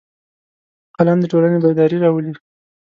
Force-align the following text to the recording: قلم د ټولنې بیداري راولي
قلم 0.97 1.17
د 1.21 1.25
ټولنې 1.31 1.57
بیداري 1.63 1.97
راولي 2.03 2.33